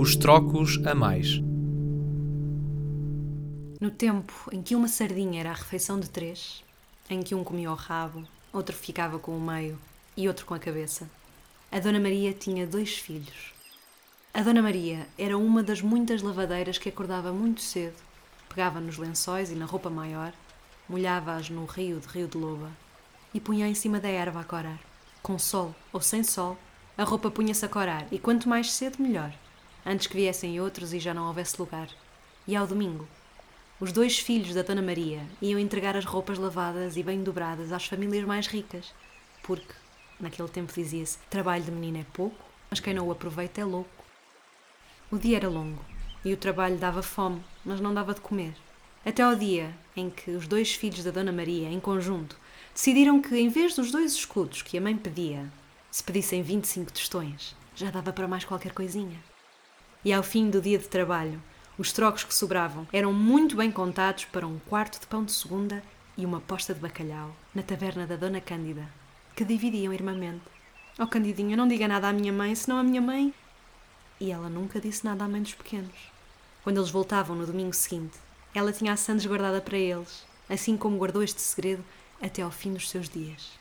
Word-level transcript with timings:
Os 0.00 0.14
trocos 0.14 0.80
a 0.86 0.94
mais. 0.94 1.40
No 3.80 3.90
tempo 3.90 4.48
em 4.52 4.62
que 4.62 4.76
uma 4.76 4.86
sardinha 4.86 5.40
era 5.40 5.50
a 5.50 5.54
refeição 5.54 5.98
de 5.98 6.08
três, 6.08 6.62
em 7.10 7.20
que 7.20 7.34
um 7.34 7.42
comia 7.42 7.72
o 7.72 7.74
rabo, 7.74 8.22
outro 8.52 8.76
ficava 8.76 9.18
com 9.18 9.36
o 9.36 9.40
meio 9.40 9.76
e 10.16 10.28
outro 10.28 10.46
com 10.46 10.54
a 10.54 10.58
cabeça, 10.60 11.10
a 11.72 11.80
Dona 11.80 11.98
Maria 11.98 12.32
tinha 12.32 12.64
dois 12.64 12.96
filhos. 12.96 13.52
A 14.32 14.40
Dona 14.40 14.62
Maria 14.62 15.04
era 15.18 15.36
uma 15.36 15.64
das 15.64 15.82
muitas 15.82 16.22
lavadeiras 16.22 16.78
que 16.78 16.88
acordava 16.88 17.32
muito 17.32 17.60
cedo, 17.60 17.96
pegava 18.48 18.78
nos 18.78 18.98
lençóis 18.98 19.50
e 19.50 19.56
na 19.56 19.64
roupa 19.64 19.90
maior, 19.90 20.32
molhava-as 20.88 21.50
no 21.50 21.64
rio 21.64 21.98
de 21.98 22.06
Rio 22.06 22.28
de 22.28 22.38
Loba 22.38 22.70
e 23.34 23.40
punha 23.40 23.66
em 23.66 23.74
cima 23.74 23.98
da 23.98 24.08
erva 24.08 24.42
a 24.42 24.44
corar. 24.44 24.78
Com 25.24 25.40
sol 25.40 25.74
ou 25.92 26.00
sem 26.00 26.22
sol, 26.22 26.56
a 26.96 27.02
roupa 27.02 27.32
punha-se 27.32 27.64
a 27.64 27.68
corar 27.68 28.06
e 28.12 28.18
quanto 28.20 28.48
mais 28.48 28.70
cedo, 28.70 29.02
melhor, 29.02 29.34
antes 29.88 30.06
que 30.06 30.16
viessem 30.16 30.60
outros 30.60 30.92
e 30.92 31.00
já 31.00 31.14
não 31.14 31.26
houvesse 31.26 31.58
lugar. 31.58 31.88
E 32.46 32.54
ao 32.54 32.66
domingo, 32.66 33.08
os 33.80 33.90
dois 33.90 34.18
filhos 34.18 34.54
da 34.54 34.60
Dona 34.60 34.82
Maria 34.82 35.22
iam 35.40 35.58
entregar 35.58 35.96
as 35.96 36.04
roupas 36.04 36.38
lavadas 36.38 36.98
e 36.98 37.02
bem 37.02 37.22
dobradas 37.22 37.72
às 37.72 37.86
famílias 37.86 38.26
mais 38.26 38.46
ricas, 38.46 38.92
porque, 39.42 39.72
naquele 40.20 40.48
tempo 40.48 40.70
dizia-se, 40.74 41.16
trabalho 41.30 41.64
de 41.64 41.70
menino 41.70 42.00
é 42.00 42.06
pouco, 42.12 42.36
mas 42.68 42.80
quem 42.80 42.92
não 42.92 43.08
o 43.08 43.10
aproveita 43.12 43.62
é 43.62 43.64
louco. 43.64 44.04
O 45.10 45.16
dia 45.16 45.38
era 45.38 45.48
longo 45.48 45.82
e 46.22 46.34
o 46.34 46.36
trabalho 46.36 46.76
dava 46.76 47.02
fome, 47.02 47.42
mas 47.64 47.80
não 47.80 47.94
dava 47.94 48.12
de 48.12 48.20
comer. 48.20 48.54
Até 49.06 49.22
ao 49.22 49.34
dia 49.34 49.74
em 49.96 50.10
que 50.10 50.32
os 50.32 50.46
dois 50.46 50.74
filhos 50.74 51.02
da 51.02 51.10
Dona 51.10 51.32
Maria, 51.32 51.70
em 51.70 51.80
conjunto, 51.80 52.36
decidiram 52.74 53.22
que, 53.22 53.34
em 53.38 53.48
vez 53.48 53.74
dos 53.74 53.90
dois 53.90 54.12
escudos 54.12 54.60
que 54.60 54.76
a 54.76 54.82
mãe 54.82 54.94
pedia, 54.94 55.50
se 55.90 56.04
pedissem 56.04 56.42
25 56.42 56.92
tostões, 56.92 57.56
já 57.74 57.90
dava 57.90 58.12
para 58.12 58.28
mais 58.28 58.44
qualquer 58.44 58.72
coisinha. 58.72 59.18
E 60.04 60.12
ao 60.12 60.22
fim 60.22 60.48
do 60.48 60.60
dia 60.60 60.78
de 60.78 60.86
trabalho, 60.86 61.42
os 61.76 61.90
trocos 61.90 62.22
que 62.22 62.34
sobravam 62.34 62.86
eram 62.92 63.12
muito 63.12 63.56
bem 63.56 63.70
contados 63.70 64.24
para 64.26 64.46
um 64.46 64.60
quarto 64.60 65.00
de 65.00 65.06
pão 65.08 65.24
de 65.24 65.32
segunda 65.32 65.82
e 66.16 66.24
uma 66.24 66.40
posta 66.40 66.72
de 66.72 66.78
bacalhau 66.78 67.34
na 67.52 67.62
taverna 67.62 68.06
da 68.06 68.14
Dona 68.14 68.40
Cândida, 68.40 68.88
que 69.34 69.44
dividiam 69.44 69.92
irmãmente. 69.92 70.44
Oh, 71.00 71.06
Candidinha, 71.06 71.56
não 71.56 71.66
diga 71.66 71.88
nada 71.88 72.08
à 72.08 72.12
minha 72.12 72.32
mãe, 72.32 72.54
senão 72.54 72.78
a 72.78 72.82
minha 72.84 73.00
mãe. 73.00 73.34
E 74.20 74.30
ela 74.30 74.48
nunca 74.48 74.80
disse 74.80 75.04
nada 75.04 75.24
à 75.24 75.28
mãe 75.28 75.42
dos 75.42 75.54
pequenos. 75.54 76.12
Quando 76.62 76.78
eles 76.78 76.90
voltavam 76.90 77.34
no 77.34 77.46
domingo 77.46 77.74
seguinte, 77.74 78.18
ela 78.54 78.72
tinha 78.72 78.92
a 78.92 78.96
sandes 78.96 79.26
guardada 79.26 79.60
para 79.60 79.76
eles, 79.76 80.24
assim 80.48 80.76
como 80.76 80.96
guardou 80.96 81.24
este 81.24 81.40
segredo 81.40 81.84
até 82.22 82.42
ao 82.42 82.52
fim 82.52 82.72
dos 82.72 82.88
seus 82.88 83.08
dias. 83.08 83.57